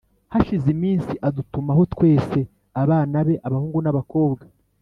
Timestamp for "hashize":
0.33-0.67